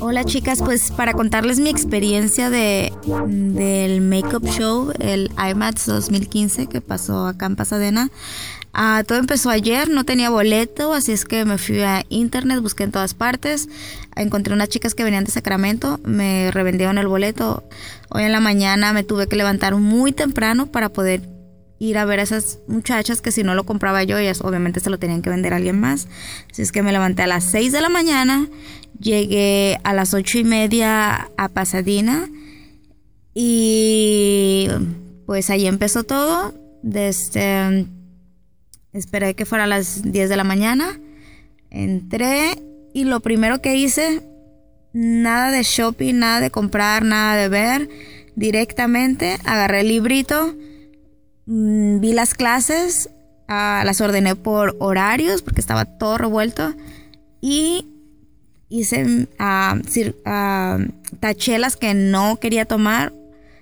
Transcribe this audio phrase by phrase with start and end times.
[0.00, 2.92] Hola chicas, pues para contarles mi experiencia de,
[3.26, 8.10] del Makeup Show, el IMAX 2015 que pasó acá en Pasadena.
[8.72, 12.84] Ah, todo empezó ayer, no tenía boleto, así es que me fui a internet, busqué
[12.84, 13.68] en todas partes,
[14.14, 17.64] encontré unas chicas que venían de Sacramento, me revendieron el boleto.
[18.10, 21.39] Hoy en la mañana me tuve que levantar muy temprano para poder
[21.80, 24.90] ir a ver a esas muchachas que si no lo compraba yo, ellas obviamente se
[24.90, 26.06] lo tenían que vender a alguien más.
[26.50, 28.46] Así es que me levanté a las 6 de la mañana,
[29.00, 32.28] llegué a las ocho y media a Pasadena
[33.34, 34.68] y
[35.24, 36.54] pues ahí empezó todo.
[36.82, 37.86] Desde,
[38.92, 41.00] esperé que fuera a las 10 de la mañana,
[41.70, 44.22] entré y lo primero que hice,
[44.92, 47.88] nada de shopping, nada de comprar, nada de ver,
[48.36, 50.54] directamente agarré el librito
[51.52, 53.10] Mm, vi las clases,
[53.48, 56.74] ah, las ordené por horarios porque estaba todo revuelto
[57.40, 57.88] y
[58.68, 60.84] hice, uh,
[61.18, 63.12] taché las que no quería tomar,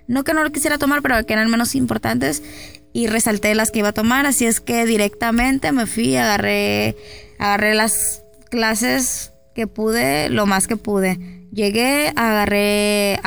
[0.07, 2.43] no que no lo quisiera tomar, pero que eran menos importantes
[2.93, 6.95] y resalté las que iba a tomar, así es que directamente me fui, agarré,
[7.39, 11.49] agarré las clases que pude, lo más que pude.
[11.53, 13.19] Llegué, agarré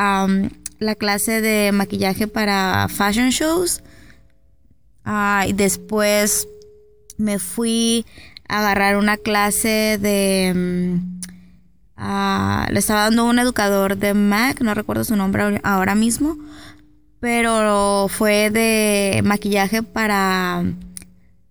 [0.78, 3.82] la clase de maquillaje para fashion shows
[5.14, 6.48] Ah, y después
[7.18, 8.06] me fui
[8.48, 10.54] a agarrar una clase de...
[10.56, 11.20] Mm,
[11.98, 16.38] ah, le estaba dando un educador de Mac, no recuerdo su nombre ahora mismo,
[17.20, 20.64] pero fue de maquillaje para,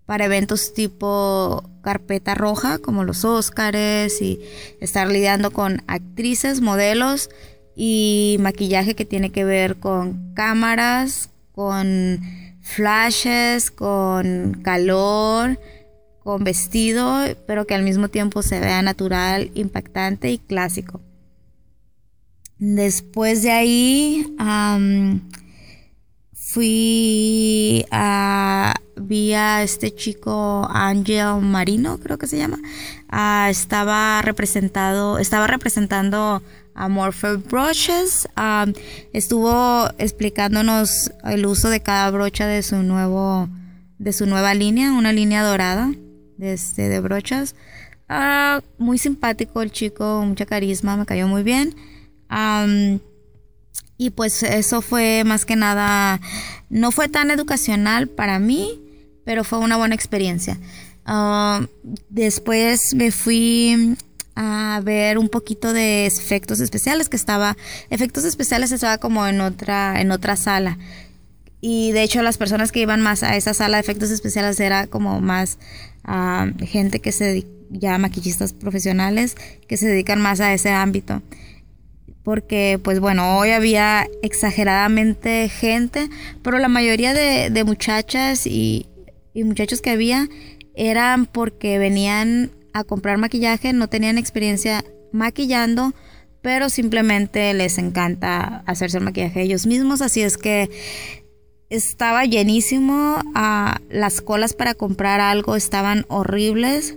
[0.07, 4.41] para eventos tipo carpeta roja, como los Óscares, y
[4.81, 7.29] estar lidiando con actrices, modelos
[7.77, 12.21] y maquillaje que tiene que ver con cámaras, con
[12.71, 15.59] flashes, con calor,
[16.23, 21.01] con vestido, pero que al mismo tiempo se vea natural, impactante y clásico.
[22.59, 24.37] Después de ahí
[26.35, 32.59] fui a vi a este chico Angel Marino, creo que se llama.
[33.09, 36.43] Ah, estaba representado, estaba representando
[36.81, 38.27] Amorphe Brushes.
[39.13, 43.49] estuvo explicándonos el uso de cada brocha de su nuevo
[43.99, 45.93] de su nueva línea, una línea dorada
[46.39, 47.55] de, este, de brochas.
[48.09, 51.77] Ah, muy simpático el chico, mucha carisma, me cayó muy bien.
[53.99, 56.19] y pues eso fue más que nada,
[56.71, 58.81] no fue tan educacional para mí,
[59.27, 60.59] pero fue una buena experiencia.
[62.09, 63.97] después me fui
[64.37, 67.57] a ver un poquito de efectos especiales que estaba
[67.91, 70.79] efectos especiales estaba como en otra en otra sala.
[71.61, 74.87] Y de hecho las personas que iban más a esa sala de efectos especiales era
[74.87, 75.59] como más
[76.09, 79.37] uh, gente que se ya maquillistas profesionales
[79.69, 81.23] que se dedican más a ese ámbito.
[82.23, 86.09] Porque pues bueno hoy había exageradamente gente
[86.43, 88.87] pero la mayoría de, de muchachas y,
[89.35, 90.29] y muchachos que había
[90.75, 95.93] eran porque venían a comprar maquillaje, no tenían experiencia maquillando,
[96.43, 100.71] pero simplemente les encanta hacerse el maquillaje ellos mismos, así es que
[101.69, 106.97] estaba llenísimo, ah, las colas para comprar algo estaban horribles.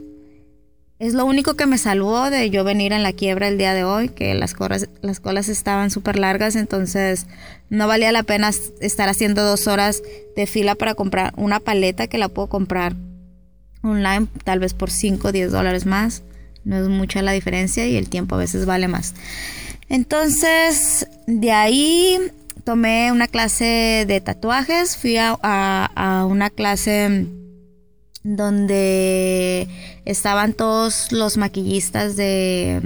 [1.00, 3.84] Es lo único que me salvó de yo venir en la quiebra el día de
[3.84, 7.28] hoy, que las colas, las colas estaban súper largas, entonces
[7.70, 10.02] no valía la pena estar haciendo dos horas
[10.36, 12.96] de fila para comprar una paleta que la puedo comprar
[13.84, 16.24] online, tal vez por 5 o 10 dólares más.
[16.64, 19.14] No es mucha la diferencia y el tiempo a veces vale más.
[19.90, 22.18] Entonces, de ahí
[22.64, 27.28] tomé una clase de tatuajes, fui a, una clase
[28.24, 29.68] donde
[30.06, 32.82] estaban todos los maquillistas de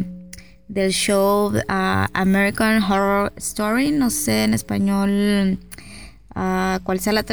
[0.68, 5.59] del show uh, American Horror Story, no sé en español
[6.36, 7.24] uh, cuál sea la,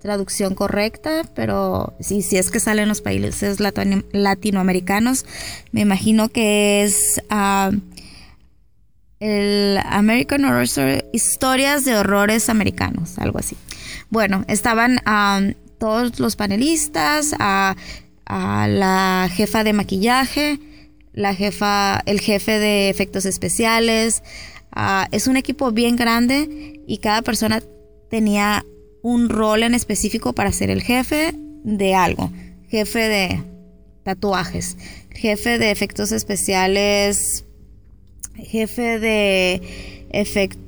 [0.00, 5.26] traducción correcta, pero sí, si es que salen los países latinoamericanos,
[5.72, 7.70] me imagino que es ah,
[9.20, 13.56] el American Horror Story, historias de horrores americanos, algo así.
[14.10, 15.40] Bueno, estaban ah,
[15.78, 17.76] todos los panelistas, a,
[18.30, 20.60] la jefa de maquillaje,
[21.14, 24.22] la jefa, el jefe de efectos especiales.
[24.70, 27.62] Ah, es un equipo bien grande y cada persona
[28.10, 28.66] tenía
[29.02, 31.34] un rol en específico para ser el jefe
[31.64, 32.30] de algo.
[32.68, 33.42] Jefe de
[34.02, 34.76] tatuajes,
[35.10, 37.44] jefe de efectos especiales,
[38.36, 39.60] jefe de,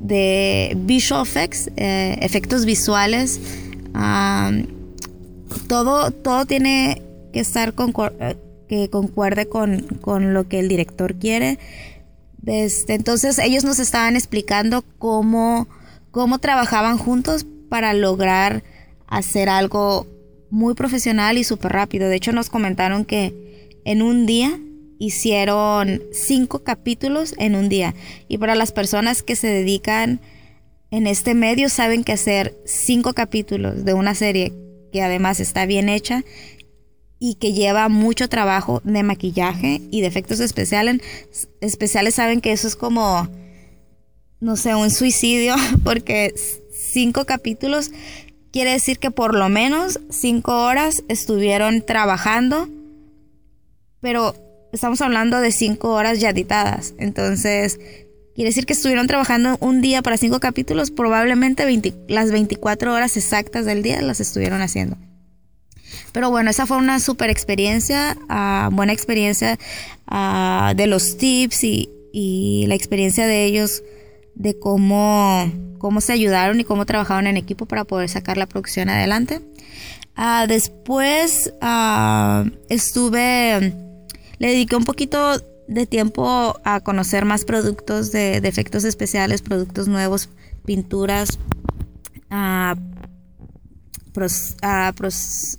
[0.00, 3.41] de visual effects, eh, efectos visuales.
[5.67, 7.03] todo, todo tiene
[7.33, 7.93] que estar con,
[8.69, 11.59] que concuerde con, con, lo que el director quiere.
[12.47, 15.69] Este, entonces ellos nos estaban explicando cómo,
[16.11, 18.63] cómo trabajaban juntos para lograr
[19.07, 20.07] hacer algo
[20.51, 22.09] muy profesional y súper rápido.
[22.09, 24.61] De hecho nos comentaron que en un día
[24.99, 27.95] hicieron cinco capítulos en un día.
[28.29, 30.21] Y para las personas que se dedican
[30.91, 34.53] en este medio saben que hacer cinco capítulos de una serie
[34.93, 36.25] que además está bien hecha
[37.19, 41.01] y que lleva mucho trabajo de maquillaje y de efectos especiales,
[41.61, 43.29] especiales saben que eso es como,
[44.41, 46.35] no sé, un suicidio, porque
[46.93, 47.91] cinco capítulos
[48.53, 52.69] quiere decir que por lo menos cinco horas estuvieron trabajando,
[54.01, 54.35] pero
[54.73, 57.79] estamos hablando de cinco horas ya editadas, entonces
[58.35, 61.65] quiere decir que estuvieron trabajando un día para cinco capítulos, probablemente
[62.09, 64.97] las 24 horas exactas del día las estuvieron haciendo.
[66.13, 69.59] Pero bueno, esa fue una super experiencia, ah, buena experiencia
[70.07, 73.83] ah, de los tips y, la experiencia de ellos
[74.41, 78.89] de cómo, cómo se ayudaron y cómo trabajaron en equipo para poder sacar la producción
[78.89, 79.43] adelante.
[80.17, 81.53] Ah, después
[82.71, 83.75] estuve,
[84.39, 90.31] le dediqué un poquito de tiempo a conocer más productos de, efectos especiales, productos nuevos,
[90.65, 91.39] pinturas,
[94.15, 95.59] pros,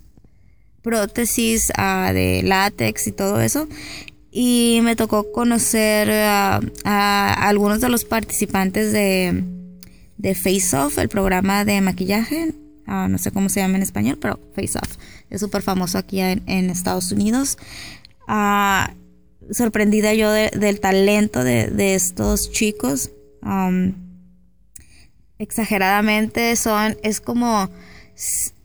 [0.81, 1.71] prótesis
[2.13, 3.67] de látex y todo eso.
[4.31, 6.61] Y me tocó conocer a
[7.47, 9.43] algunos de los participantes de,
[10.21, 12.53] de Face Off, el programa de maquillaje.
[12.87, 14.97] Uh, no sé cómo se llama en español, pero Face Off.
[15.29, 17.57] Es súper famoso aquí en, Estados Unidos.
[19.49, 23.09] sorprendida yo del talento de, estos chicos.
[25.39, 27.69] Exageradamente son, es como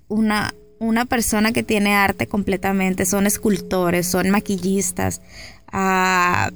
[0.09, 5.23] una, una persona que tiene arte completamente, son escultores, son maquillistas,
[5.73, 6.51] uh,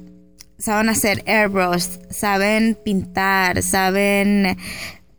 [0.57, 4.57] saben hacer airbrush, saben pintar, saben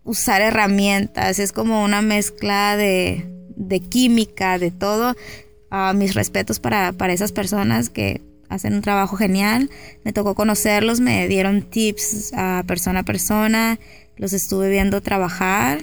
[0.05, 5.15] usar herramientas, es como una mezcla de, de química, de todo.
[5.71, 9.71] Uh, mis respetos para, para esas personas que hacen un trabajo genial.
[10.05, 12.33] Me tocó conocerlos, me dieron tips
[12.67, 13.79] persona a persona,
[14.17, 15.81] los estuve viendo trabajar.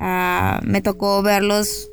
[0.00, 1.90] Uh, me tocó verlos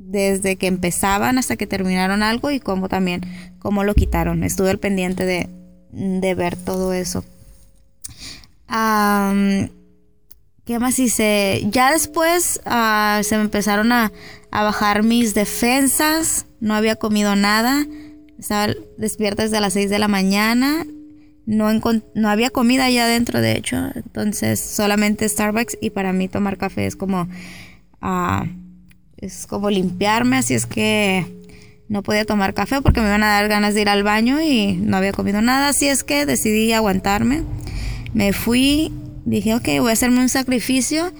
[0.00, 3.20] desde que empezaban hasta que terminaron algo y cómo también,
[3.58, 4.42] cómo lo quitaron.
[4.42, 5.48] Estuve al pendiente de,
[5.92, 7.24] de ver todo eso.
[10.64, 11.66] ¿Qué más hice?
[11.70, 14.12] Ya después uh, se me empezaron a,
[14.50, 16.46] a, bajar mis defensas.
[16.60, 17.86] No había comido nada.
[18.38, 20.86] Estaba despierta desde las 6 de la mañana.
[21.46, 21.68] No,
[22.14, 23.76] no había comida allá adentro, de hecho.
[23.94, 25.78] Entonces, solamente Starbucks.
[25.80, 27.28] Y para mí tomar café es como...
[28.00, 28.59] Uh,
[29.20, 31.26] es como limpiarme, así es que
[31.88, 34.74] no podía tomar café porque me iban a dar ganas de ir al baño y
[34.74, 37.42] no había comido nada, así es que decidí aguantarme.
[38.14, 38.92] Me fui,
[39.24, 41.12] dije, ok, voy a hacerme un sacrificio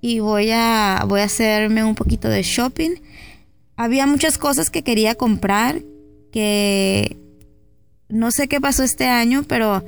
[0.00, 2.96] y voy a, voy a hacerme un poquito de shopping.
[3.76, 5.82] Había muchas cosas que quería comprar
[6.32, 7.16] que
[8.08, 9.84] no sé qué pasó este año, pero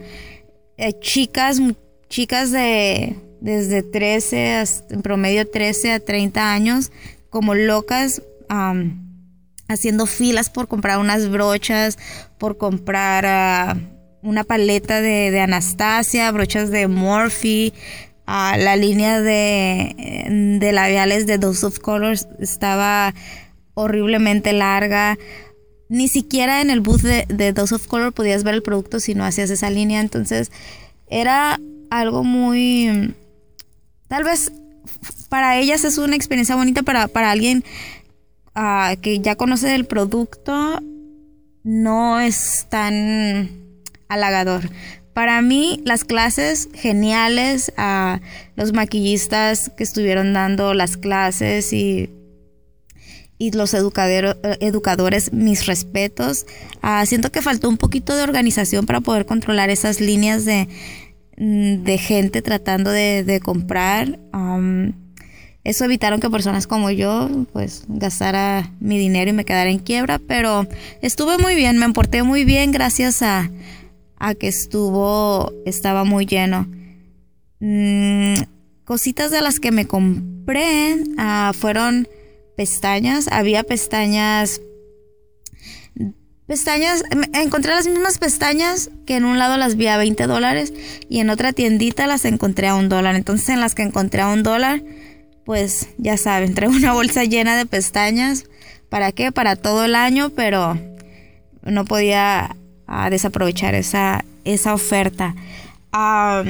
[0.77, 1.61] eh, chicas,
[2.09, 6.91] chicas de desde 13, en promedio 13 a 30 años,
[7.31, 8.23] como locas
[9.69, 11.99] haciendo filas por comprar unas brochas,
[12.39, 13.77] por comprar ah,
[14.23, 17.73] una paleta de, Anastasia, brochas de Morphe,
[18.27, 23.15] ah, la línea de, de labiales de Dose of Colors estaba
[23.75, 25.19] horriblemente larga.
[25.91, 29.15] Ni siquiera en el booth de, de Dose of Color podías ver el producto si
[29.15, 30.01] no hacías esa línea.
[30.01, 30.51] Entonces
[31.09, 31.61] era
[31.91, 33.15] algo muy...
[34.09, 34.53] Tal vez
[35.29, 37.65] para ellas es una experiencia bonita, para, para alguien
[38.57, 40.81] uh, que ya conoce el producto,
[41.65, 43.51] no es tan
[44.09, 44.71] halagador.
[45.13, 48.21] Para mí, las clases geniales, a
[48.55, 52.11] los maquillistas que estuvieron dando las clases y,
[53.37, 56.47] y los educadores, mis respetos.
[56.83, 60.69] Uh, siento que faltó un poquito de organización para poder controlar esas líneas de,
[61.39, 64.19] Mm, de gente tratando de, comprar.
[65.65, 70.19] Eso evitaron que personas como yo pues gastara mi dinero y me quedara en quiebra,
[70.19, 70.67] pero
[71.03, 73.51] estuve muy bien, me porté muy bien gracias a,
[74.17, 76.69] a que estuvo, estaba muy lleno.
[77.61, 78.35] Mm,
[78.85, 82.09] cositas de las que me compré ah, fueron
[82.57, 84.61] pestañas, había pestañas
[86.49, 87.03] Pestañas,
[87.35, 90.73] encontré las mismas pestañas que en un lado las vi a 20 dólares
[91.11, 93.17] y en otra tiendita las encontré a un dólar.
[93.17, 94.83] Entonces en las que encontré a un dólar,
[95.49, 98.45] pues ya saben, traigo una bolsa llena de pestañas
[98.91, 99.33] ¿Para qué?
[99.33, 100.79] Para todo el año, pero
[101.63, 102.55] no podía
[102.87, 105.35] ah, desaprovechar esa, esa oferta.
[105.91, 106.45] Ah,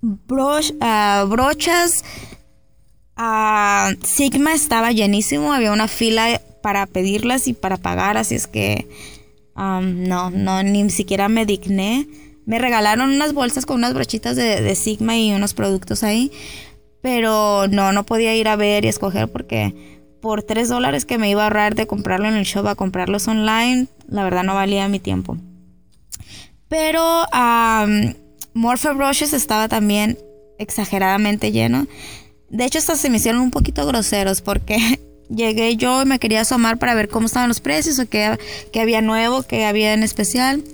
[0.00, 2.02] brochas.
[4.02, 8.88] Sigma estaba llenísimo, había una fila para pedirlas y para pagar, así es que
[9.54, 12.08] no, no, ni siquiera me digné.
[12.46, 16.32] Me regalaron unas bolsas con unas brochitas de, Sigma y unos productos ahí,
[17.04, 19.74] pero no, no podía ir a ver y escoger porque
[20.22, 23.28] por 3 dólares que me iba a ahorrar de comprarlo en el shop a comprarlos
[23.28, 25.36] online, la verdad no valía mi tiempo.
[26.66, 28.14] Pero um,
[28.54, 30.16] Morphe Brushes estaba también
[30.58, 31.86] exageradamente lleno.
[32.48, 34.78] De hecho, hasta se me hicieron un poquito groseros porque
[35.28, 38.38] llegué yo y me quería asomar para ver cómo estaban los precios o qué,
[38.80, 40.64] había nuevo, qué había en especial.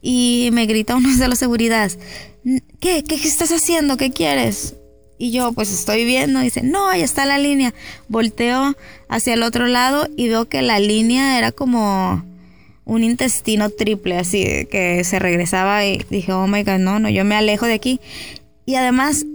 [0.00, 1.90] Y me grita uno de la seguridad,
[2.78, 3.02] ¿qué?
[3.02, 3.96] ¿Qué estás haciendo?
[3.96, 4.76] ¿Qué quieres?
[5.18, 7.74] Y yo, pues estoy viendo, dice, no, ahí está la línea.
[8.08, 8.76] Volteo
[9.08, 12.24] hacia el otro lado y veo que la línea era como
[12.84, 17.24] un intestino triple, así que se regresaba y dije, oh my god, no, no, yo
[17.24, 18.00] me alejo de aquí.
[18.64, 19.26] Y además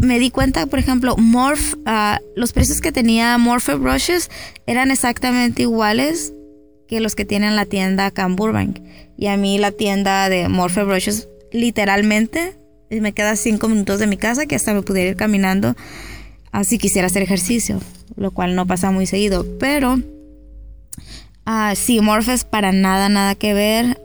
[0.00, 4.30] me di cuenta, por ejemplo, Morph, ah, los precios que tenía Morphe Brushes
[4.66, 6.32] eran exactamente iguales
[6.88, 8.80] que los que tienen la tienda acá Burbank.
[9.16, 12.56] Y a mí la tienda de Morphe Brushes literalmente
[12.90, 15.74] me queda cinco minutos de mi casa que hasta me pudiera ir caminando
[16.52, 17.80] así quisiera hacer ejercicio,
[18.16, 19.46] lo cual no pasa muy seguido.
[19.58, 24.00] Pero uh, sí, Morphe para nada, nada que ver.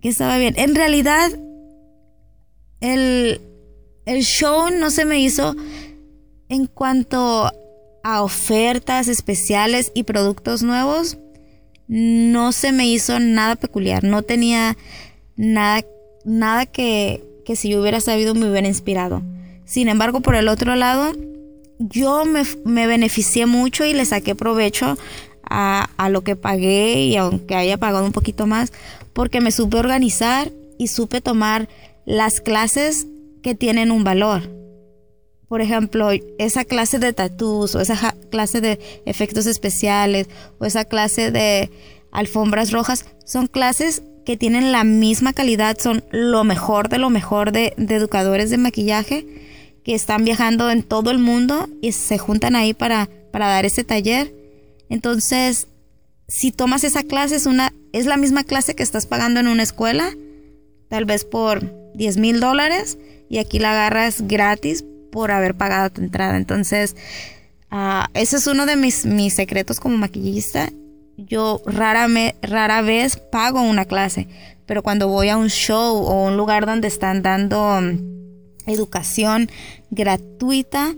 [0.00, 0.54] que estaba bien.
[0.56, 1.30] En realidad
[2.80, 3.40] el,
[4.06, 5.54] show no se me hizo
[6.48, 7.50] en cuanto
[8.02, 11.18] a ofertas especiales y productos nuevos.
[11.88, 14.04] No se me hizo nada peculiar.
[14.04, 14.76] No tenía
[15.36, 15.82] nada,
[16.28, 19.22] nada que, que si yo hubiera sabido me hubiera inspirado.
[19.64, 21.12] Sin embargo, por el otro lado,
[21.78, 24.96] yo me, me beneficié mucho y le saqué provecho
[25.42, 28.72] a, a, lo que pagué y aunque haya pagado un poquito más,
[29.12, 31.68] porque me supe organizar y supe tomar
[32.04, 33.06] las clases
[33.42, 34.50] que tienen un valor.
[35.48, 41.30] Por ejemplo, esa clase de tatús o esa clase de efectos especiales o esa clase
[41.30, 41.70] de
[42.12, 47.50] alfombras rojas son clases que tienen la misma calidad, son lo mejor de lo mejor
[47.50, 49.26] de, educadores de maquillaje
[49.82, 53.84] que están viajando en todo el mundo y se juntan ahí para, para dar ese
[53.84, 54.34] taller.
[54.90, 55.66] Entonces,
[56.26, 59.62] si tomas esa clase, es, una, es la misma clase que estás pagando en una
[59.62, 60.12] escuela,
[60.90, 62.98] tal vez por 10 mil dólares
[63.30, 66.36] y aquí la agarras gratis por haber pagado tu entrada.
[66.36, 66.96] Entonces,
[67.72, 70.68] uh, ese es uno de mis, mis secretos como maquillista.
[71.18, 74.28] Yo rara, me, rara vez pago una clase,
[74.66, 77.98] pero cuando voy a un show o un lugar donde están dando um,
[78.66, 79.50] educación
[79.90, 80.94] gratuita,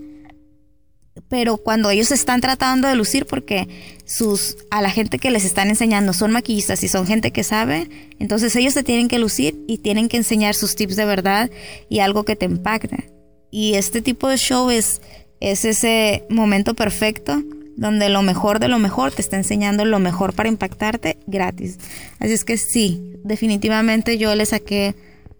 [1.28, 3.66] pero cuando ellos están tratando de lucir porque
[4.04, 7.88] sus a la gente que les están enseñando son maquillistas y son gente que sabe,
[8.18, 11.50] entonces ellos se tienen que lucir y tienen que enseñar sus tips de verdad
[11.88, 13.10] y algo que te impacte.
[13.50, 15.00] Y este tipo de show es
[15.40, 17.42] ese momento perfecto
[17.80, 21.78] donde lo mejor de lo mejor te está enseñando lo mejor para impactarte gratis.
[22.20, 24.94] Así es que sí, definitivamente yo le saqué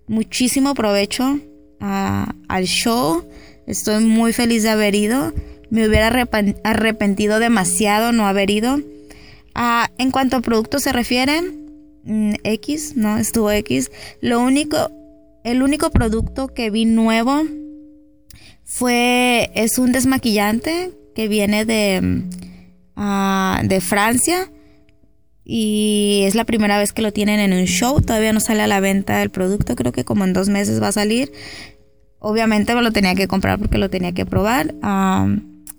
[0.09, 1.39] muchísimo provecho
[1.79, 3.29] al show.
[3.67, 5.33] Estoy muy feliz de haber ido
[5.71, 6.09] me hubiera
[6.65, 8.81] arrepentido demasiado no haber ido.
[9.55, 11.41] Ah, en cuanto a productos se refiere,
[12.05, 13.91] mm, X, no, estuvo X.
[14.21, 14.91] Lo único,
[15.45, 17.43] el único producto que vi nuevo
[18.65, 20.91] fue, es un desmaquillante
[21.21, 22.31] que viene de, mm,
[22.97, 24.51] ah, de Francia
[25.45, 28.01] y es la primera vez que lo tienen en un show.
[28.01, 30.89] Todavía no sale a la venta el producto, creo que como en dos meses va
[30.89, 31.31] a salir.
[32.21, 34.75] Obviamente me lo tenía que comprar porque lo tenía que probar.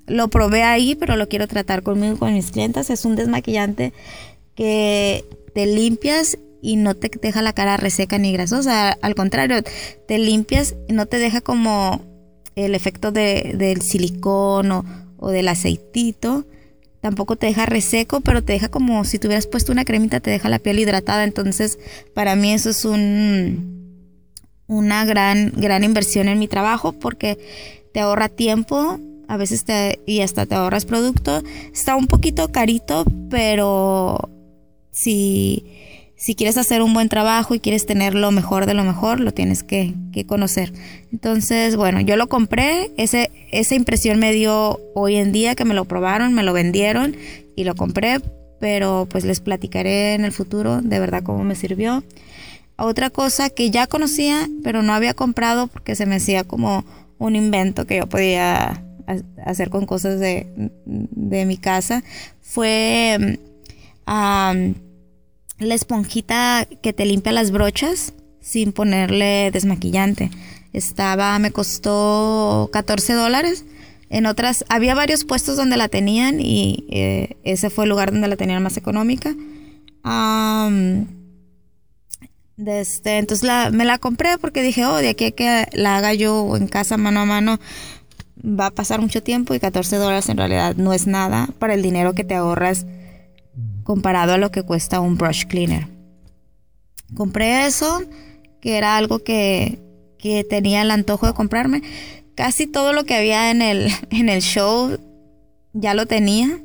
[0.05, 2.91] Lo probé ahí, pero lo quiero tratar conmigo, con mis clientes.
[2.91, 3.93] Es un desmaquillante
[4.53, 8.91] que te limpias y no te deja la cara reseca ni grasosa.
[8.91, 9.63] Al contrario,
[10.07, 12.11] te limpias y no te deja como
[12.55, 14.85] el efecto del silicón o,
[15.29, 16.45] del aceitito.
[17.01, 20.49] Tampoco te deja reseco, pero te deja como si tuvieras puesto una cremita, te deja
[20.49, 21.23] la piel hidratada.
[21.23, 21.79] Entonces,
[22.13, 23.81] para mí eso es un,
[24.67, 27.37] una gran, gran inversión en mi trabajo porque
[27.93, 31.43] te ahorra tiempo, a veces te, y hasta te ahorras producto.
[31.73, 34.29] Está un poquito carito, pero
[34.91, 35.65] si,
[36.21, 39.31] si quieres hacer un buen trabajo y quieres tener lo mejor de lo mejor, lo
[39.31, 39.95] tienes que,
[40.27, 40.71] conocer.
[41.11, 45.73] Entonces, bueno, yo lo compré, ese, esa impresión me dio hoy en día que me
[45.73, 47.15] lo probaron, me lo vendieron
[47.55, 48.21] y lo compré,
[48.59, 52.03] pero pues les platicaré en el futuro de verdad cómo me sirvió.
[52.75, 56.85] Otra cosa que ya conocía, pero no había comprado porque se me hacía como
[57.17, 58.83] un invento que yo podía
[59.43, 60.45] hacer con cosas de,
[60.85, 62.03] mi casa
[62.41, 63.39] fue
[65.61, 70.31] la esponjita que te limpia las brochas sin ponerle desmaquillante.
[70.73, 73.65] Estaba, me costó 14 dólares.
[74.09, 78.27] En otras, había varios puestos donde la tenían y eh, ese fue el lugar donde
[78.27, 79.33] la tenían más económica.
[82.57, 86.57] este, entonces me la compré porque dije, oh, de aquí a que la haga yo
[86.57, 87.59] en casa mano a mano
[88.43, 91.83] va a pasar mucho tiempo y 14 dólares en realidad no es nada para el
[91.83, 92.85] dinero que te ahorras
[93.83, 95.87] comparado a lo que cuesta un brush cleaner.
[97.15, 98.01] Compré eso,
[98.61, 99.79] que era algo que,
[100.17, 101.81] que tenía el antojo de comprarme.
[102.35, 104.97] Casi todo lo que había en el, en el show
[105.73, 106.59] ya lo tenía.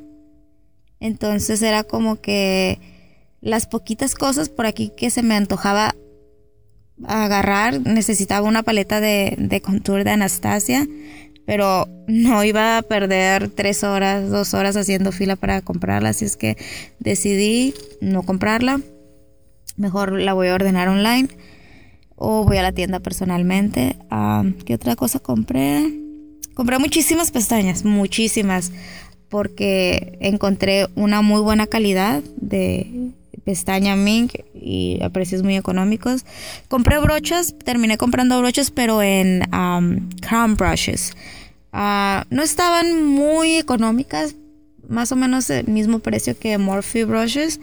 [0.99, 2.79] Entonces era como que
[3.41, 5.95] las poquitas cosas por aquí que se me antojaba
[7.05, 10.87] agarrar, necesitaba una paleta de, de contour de Anastasia
[11.47, 16.35] pero no iba a perder tres horas, dos horas haciendo fila para comprarla, así es
[16.35, 16.57] que
[16.99, 18.81] decidí no comprarla.
[19.77, 21.29] Mejor la voy a ordenar online
[22.17, 23.95] o voy a la tienda personalmente.
[24.11, 25.89] Ah, ¿Qué otra cosa compré?
[26.53, 28.73] Compré muchísimas pestañas, muchísimas,
[29.29, 33.13] porque encontré una muy buena calidad de
[33.45, 36.25] pestaña mink y a precios muy económicos.
[36.67, 41.13] Compré brochas, terminé comprando brochas, pero en um, crown brushes.
[41.71, 44.35] Ah, no estaban muy económicas,
[44.87, 47.59] más o menos el mismo precio que Morphe Brushes.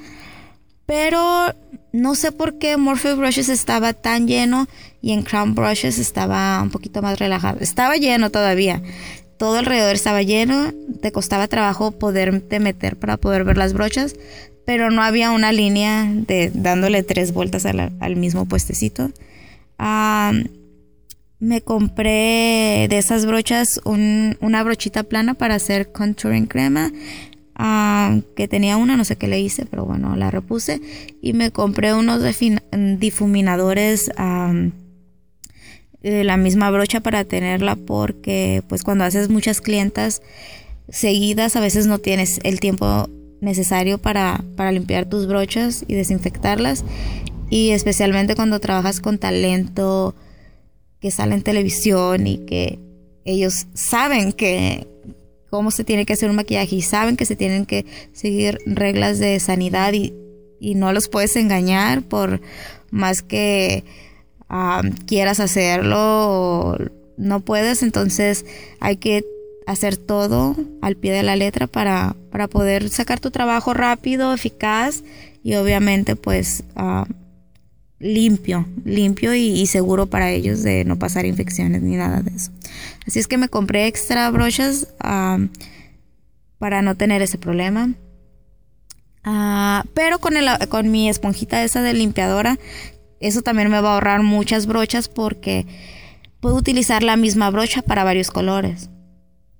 [0.86, 1.54] Pero
[1.92, 4.68] no sé por qué Morphe Brushes estaba tan lleno
[5.00, 7.60] y en Crown Brushes estaba un poquito más relajado.
[7.60, 8.82] Estaba lleno todavía.
[9.38, 10.72] Todo alrededor estaba lleno.
[11.00, 14.14] Te costaba trabajo poderte meter para poder ver las brochas.
[14.66, 19.10] Pero no había una línea de dándole tres vueltas al mismo puestecito.
[19.78, 20.32] Ah,
[21.44, 26.90] me compré de esas brochas una brochita plana para hacer contouring crema.
[27.54, 30.80] Ah, que tenía una, no sé qué le hice, pero bueno, la repuse.
[31.20, 32.22] Y me compré unos
[32.98, 34.10] difuminadores
[36.02, 40.22] de la misma brocha para tenerla porque pues cuando haces muchas clientas
[40.88, 43.08] seguidas a veces no tienes el tiempo
[43.40, 46.84] necesario para, para limpiar tus brochas y desinfectarlas.
[47.50, 50.14] Y especialmente cuando trabajas con talento
[51.04, 52.78] que sale en televisión y que
[53.26, 54.88] ellos saben que
[55.50, 59.18] cómo se tiene que hacer un maquillaje y saben que se tienen que seguir reglas
[59.18, 60.14] de sanidad y,
[60.76, 62.40] no los puedes engañar por
[62.90, 63.84] más que
[65.04, 66.78] quieras hacerlo
[67.18, 68.46] no puedes entonces
[68.80, 69.26] hay que
[69.66, 75.04] hacer todo al pie de la letra para, para poder sacar tu trabajo rápido eficaz
[75.42, 76.64] y obviamente pues
[78.04, 82.50] limpio, limpio y, seguro para ellos de no pasar infecciones ni nada de eso.
[83.06, 84.88] Así es que me compré extra brochas
[86.58, 87.94] para no tener ese problema.
[89.24, 92.58] Ah, pero con, el, con mi esponjita esa de limpiadora,
[93.20, 95.66] eso también me va a ahorrar muchas brochas porque
[96.40, 98.90] puedo utilizar la misma brocha para varios colores.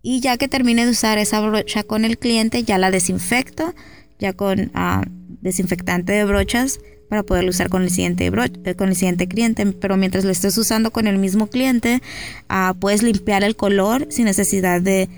[0.02, 3.74] Y ya que termine de usar esa brocha con el cliente, ya la desinfecto,
[4.18, 5.02] ya con ah,
[5.40, 9.96] desinfectante de brochas para poderlo usar con el siguiente eh, con el siguiente cliente pero
[9.96, 12.02] mientras lo estés usando con el mismo cliente
[12.48, 15.08] ah, puedes limpiar el color sin necesidad de,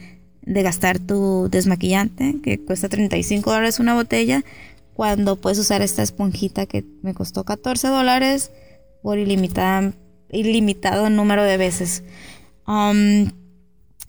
[0.42, 4.44] gastar tu desmaquillante que cuesta 35 dólares una botella
[4.94, 8.53] cuando puedes usar esta esponjita que me costó 14 dólares
[9.03, 9.92] por ilimitado
[11.11, 12.05] número de veces
[12.66, 13.29] um,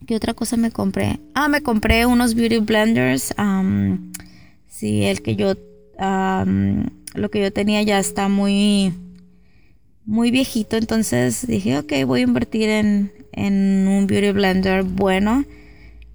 [0.06, 1.20] ¿Qué otra cosa me compré?
[1.34, 3.34] Ah, me compré unos beauty blenders.
[3.38, 4.14] Um,
[4.68, 5.56] sí, el que yo
[6.00, 6.86] um,
[7.18, 8.94] lo que yo tenía ya está muy,
[10.06, 10.78] muy viejito.
[10.78, 15.46] Entonces dije, ok, voy a invertir en, en un beauty blender bueno.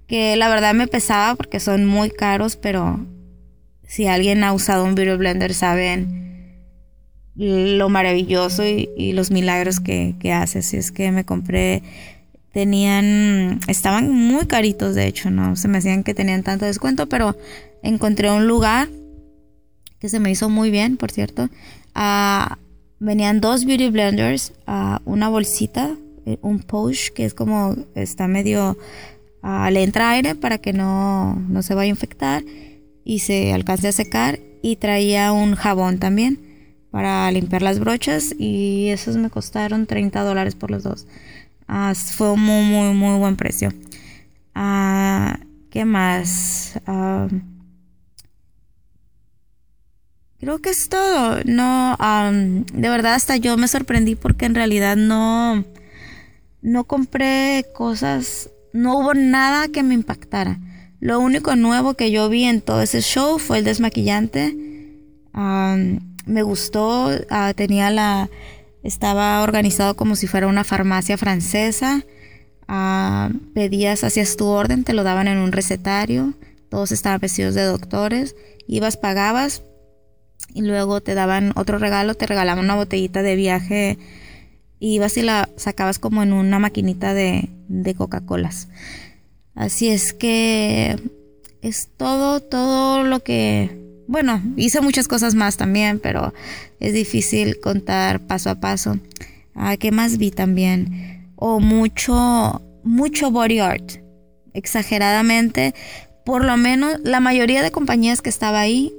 [0.07, 3.05] Que la verdad me pesaba porque son muy caros, pero
[3.87, 6.23] si alguien ha usado un beauty blender saben
[7.35, 10.59] lo maravilloso y, los milagros que, que, hace.
[10.59, 11.81] Así es que me compré,
[12.51, 17.35] tenían, estaban muy caritos de hecho, no se me hacían que tenían tanto descuento, pero
[17.81, 18.87] encontré un lugar
[20.03, 21.47] que se me hizo muy bien, por cierto.
[21.95, 22.57] Ah,
[22.99, 28.77] venían dos beauty blenders, uh, una bolsita, eh, un push que es como está medio
[29.43, 32.43] uh, le entra aire para que no, no se vaya a infectar
[33.05, 36.37] y se alcance a secar y traía un jabón también
[36.91, 41.07] para limpiar las brochas y esos me costaron 30 dólares por los dos.
[42.17, 43.69] fue un muy, muy, muy buen precio.
[45.69, 46.77] ¿Qué más?
[50.43, 51.39] Creo que es todo.
[51.45, 51.95] No,
[52.73, 55.63] de verdad hasta yo me sorprendí porque en realidad no,
[56.61, 60.59] no compré cosas no hubo nada que me impactara.
[60.99, 64.53] Lo único nuevo que yo vi en todo ese show fue el desmaquillante.
[65.33, 68.29] me gustó, ah, tenía la,
[68.83, 72.03] estaba organizado como si fuera una farmacia francesa.
[72.67, 76.33] Ah, pedías, hacías tu orden, te lo daban en un recetario.
[76.69, 78.35] Todos estaban vestidos de doctores.
[78.67, 79.61] Ibas, pagabas
[80.53, 83.97] y luego te daban otro regalo, te regalaban una botellita de viaje
[84.79, 88.67] y ibas y la sacabas como en una maquinita de, de Coca-Colas.
[89.55, 90.97] Así es que
[91.61, 93.81] es todo, todo lo que...
[94.07, 96.33] Bueno, hice muchas cosas más también, pero
[96.79, 98.99] es difícil contar paso a paso.
[99.55, 101.31] Ah, ¿Qué más vi también?
[101.35, 103.93] O mucho, mucho body art.
[104.53, 105.73] Exageradamente.
[106.25, 108.93] Por lo menos la mayoría de compañías que estaba ahí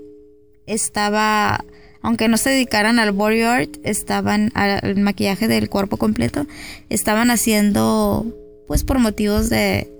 [0.66, 1.64] estaba,
[2.02, 6.46] aunque no se dedicaran al body art, estaban al maquillaje del cuerpo completo,
[6.88, 8.26] estaban haciendo,
[8.66, 9.90] pues por motivos de,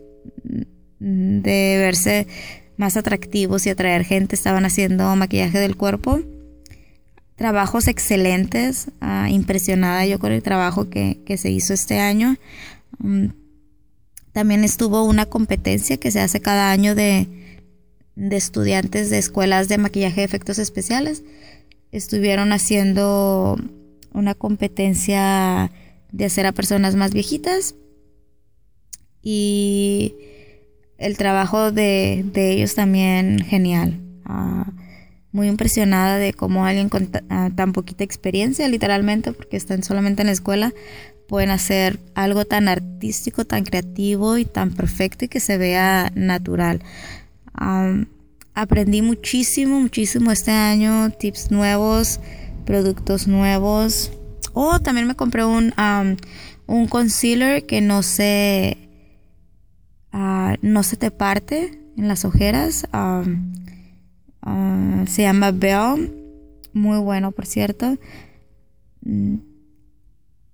[0.99, 2.27] de verse
[2.77, 6.21] más atractivos y atraer gente, estaban haciendo maquillaje del cuerpo.
[7.37, 12.37] Trabajos excelentes, ah, impresionada yo con el trabajo que, se hizo este año.
[12.99, 13.27] Mm,
[14.33, 17.29] también estuvo una competencia que se hace cada año de,
[18.17, 21.23] de estudiantes de escuelas de maquillaje de efectos especiales.
[21.93, 23.57] Estuvieron haciendo
[24.13, 25.71] una competencia
[26.13, 27.75] de hacer a personas más viejitas
[29.23, 30.15] y
[30.99, 34.01] el trabajo de, ellos también genial.
[34.25, 34.71] Ah,
[35.33, 40.27] muy impresionada de cómo alguien con ah, tan poquita experiencia, literalmente, porque están solamente en
[40.27, 40.73] la escuela,
[41.27, 46.83] pueden hacer algo tan artístico, tan creativo y tan perfecto y que se vea natural
[47.55, 52.21] aprendí muchísimo, muchísimo este año, tips nuevos,
[52.65, 54.13] productos nuevos.
[54.53, 55.73] Oh, también me compré un,
[56.67, 58.89] un concealer que no se,
[60.13, 62.87] ah, no se te parte en las ojeras.
[62.93, 63.25] Ah,
[65.07, 66.13] se llama Bell.
[66.73, 67.97] Muy bueno, por cierto.
[69.03, 69.37] Mm,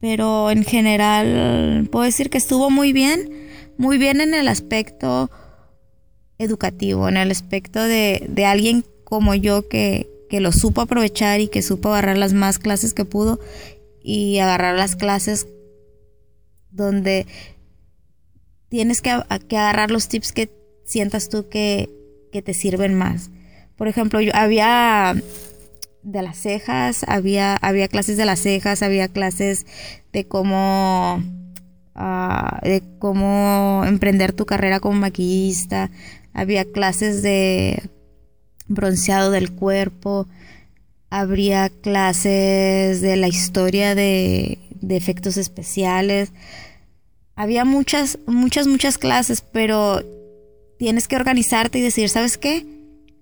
[0.00, 3.30] pero en general puedo decir que estuvo muy bien.
[3.78, 5.30] Muy bien en el aspecto
[6.40, 11.48] educativo, en el aspecto de, de alguien como yo que, que, lo supo aprovechar y
[11.48, 13.38] que supo agarrar las más clases que pudo
[14.02, 15.46] y agarrar las clases
[16.70, 17.26] donde
[18.68, 20.50] tienes que, que agarrar los tips que
[20.84, 21.90] sientas tú que,
[22.32, 23.30] que te sirven más.
[23.76, 25.14] Por ejemplo, yo había
[26.02, 29.66] de las cejas, había, había clases de las cejas, había clases
[30.12, 31.22] de cómo,
[31.94, 35.90] ah, de cómo emprender tu carrera como maquillista,
[36.32, 37.82] había clases de
[38.68, 40.26] bronceado del cuerpo,
[41.10, 46.32] habría clases de la historia de, efectos especiales.
[47.34, 50.02] Había muchas, muchas, muchas clases, pero
[50.78, 52.64] tienes que organizarte y decir, ¿sabes qué?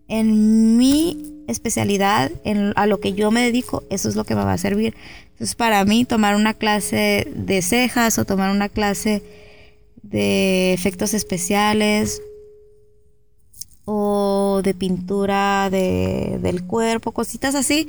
[0.06, 4.44] En mi especialidad, en, a lo que yo me dedico, eso es lo que me
[4.44, 4.94] va a servir.
[5.32, 9.22] Entonces, para mí, tomar una clase de cejas o tomar una clase
[10.02, 12.22] de efectos especiales
[13.90, 17.88] o de pintura de, del cuerpo, cositas así,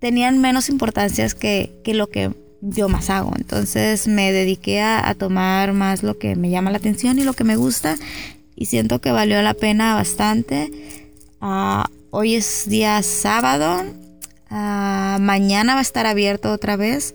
[0.00, 3.32] tenían menos importancias que, que, lo que yo más hago.
[3.36, 7.44] Entonces me dediqué a, tomar más lo que me llama la atención y lo que
[7.44, 7.94] me gusta
[8.56, 10.72] y siento que valió la pena bastante.
[11.40, 13.84] Ah, hoy es día sábado,
[14.50, 17.14] ah, mañana va a estar abierto otra vez.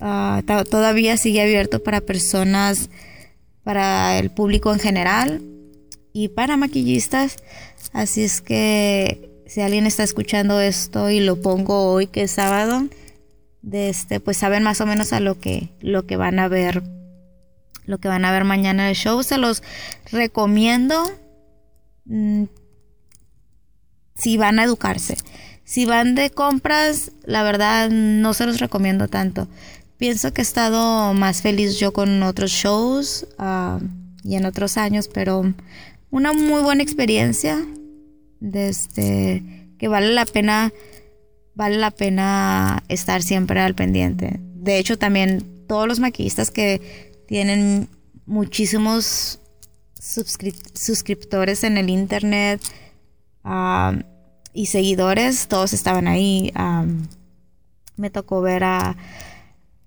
[0.00, 2.88] Ah, todavía sigue abierto para personas,
[3.62, 5.42] para el público en general
[6.12, 7.36] y para maquillistas.
[7.92, 12.88] Así es que si alguien está escuchando esto y lo pongo hoy que es sábado,
[13.62, 16.82] de este, pues saben más o menos a lo que, lo que van a ver,
[17.84, 19.22] lo que van a ver mañana en el show.
[19.22, 19.62] Se los
[20.10, 21.02] recomiendo
[22.04, 22.44] mm,
[24.14, 25.16] si van a educarse.
[25.64, 29.46] Si van de compras, la verdad no se los recomiendo tanto.
[29.98, 33.78] Pienso que he estado más feliz yo con otros shows ah,
[34.24, 35.54] y en otros años, pero
[36.10, 37.64] una muy buena experiencia.
[38.40, 39.42] Desde este,
[39.78, 40.72] que vale la pena.
[41.54, 44.40] Vale la pena estar siempre al pendiente.
[44.54, 47.88] De hecho, también todos los maquillistas que tienen
[48.24, 49.40] muchísimos
[49.98, 52.60] suscriptores en el internet
[54.54, 56.52] y seguidores, todos estaban ahí.
[57.96, 58.96] me tocó ver a,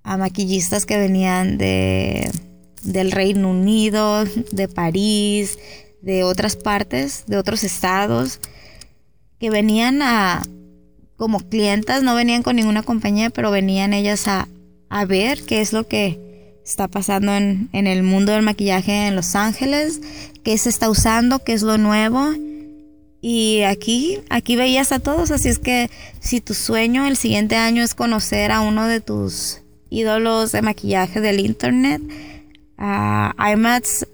[0.04, 2.30] a maquillistas que venían de
[2.84, 5.58] del Reino Unido, de París,
[6.04, 8.40] de otras partes, de otros estados,
[9.40, 10.44] que venían a,
[11.18, 14.48] como clientas, no venían con ninguna compañía, pero venían ellas a,
[14.90, 16.24] a ver qué es lo que,
[16.64, 20.02] está pasando en, en el mundo del maquillaje en Los Ángeles,
[20.44, 22.34] qué se está usando, qué es lo nuevo.
[23.22, 25.90] Y aquí, aquí veías a todos, así es que
[26.20, 31.22] si tu sueño el siguiente año es conocer a uno de tus ídolos de maquillaje
[31.22, 32.02] del internet,
[32.78, 34.06] uh, IMAX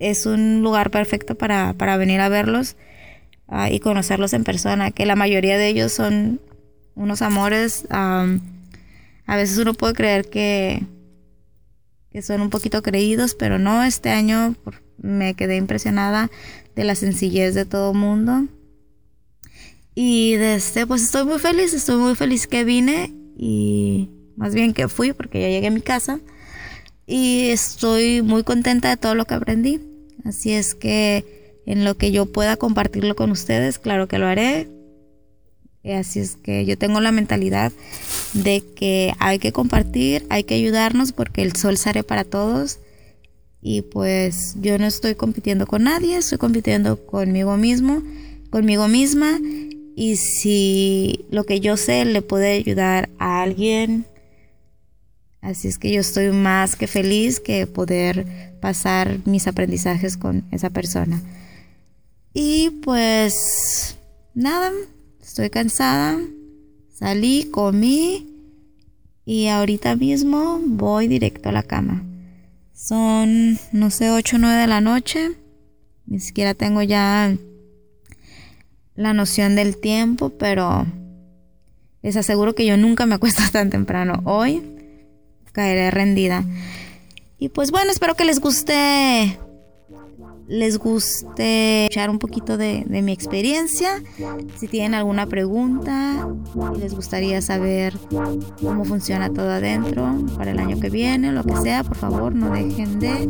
[0.00, 2.76] es un lugar perfecto para, para venir a verlos
[3.46, 6.40] uh, y conocerlos en persona, que la mayoría de ellos son
[6.94, 7.86] unos amores.
[7.90, 8.40] Um,
[9.26, 10.82] a veces uno puede creer que,
[12.10, 14.56] que son un poquito creídos, pero no, este año
[14.96, 16.30] me quedé impresionada
[16.74, 18.46] de la sencillez de todo mundo.
[19.94, 24.72] Y desde, este, pues estoy muy feliz, estoy muy feliz que vine y más bien
[24.72, 26.20] que fui porque ya llegué a mi casa
[27.06, 29.89] y estoy muy contenta de todo lo que aprendí.
[30.24, 34.68] Así es que en lo que yo pueda compartirlo con ustedes, claro que lo haré.
[35.84, 37.72] Así es que yo tengo la mentalidad
[38.34, 42.80] de que hay que compartir, hay que ayudarnos porque el sol sale para todos
[43.62, 48.02] y pues yo no estoy compitiendo con nadie, estoy compitiendo conmigo mismo,
[48.50, 49.38] conmigo misma.
[49.96, 54.06] Y si lo que yo sé le puede ayudar a alguien,
[55.42, 58.26] así es que yo estoy más que feliz que poder
[58.60, 61.20] pasar mis aprendizajes con esa persona.
[62.32, 63.96] Y pues
[64.34, 64.72] nada,
[65.20, 66.18] estoy cansada,
[66.92, 68.26] salí, comí
[69.24, 72.04] y ahorita mismo voy directo a la cama.
[72.72, 75.36] Son, no sé, 8 o 9 de la noche.
[76.06, 77.36] Ni siquiera tengo ya
[78.94, 80.86] la noción del tiempo, pero
[82.02, 84.22] les aseguro que yo nunca me acuesto tan temprano.
[84.24, 84.62] Hoy
[85.52, 86.44] caeré rendida.
[87.38, 89.38] Y pues bueno, espero que les guste
[90.50, 94.02] les guste escuchar un poquito de, mi experiencia.
[94.56, 96.28] Si tienen alguna pregunta
[96.76, 97.96] y les gustaría saber
[98.60, 102.50] cómo funciona todo adentro para el año que viene, lo que sea, por favor no
[102.50, 103.28] dejen de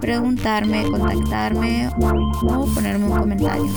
[0.00, 1.90] preguntarme, contactarme
[2.48, 3.72] o ponerme un comentario.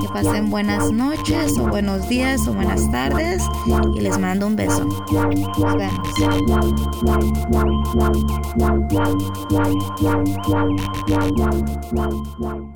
[0.00, 3.42] Que pasen buenas noches o buenos días o buenas tardes
[3.96, 4.84] y les mando un beso.
[4.84, 5.76] Nos
[11.90, 12.19] vemos.
[12.20, 12.69] Música